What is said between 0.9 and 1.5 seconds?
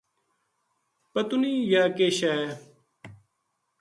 پتو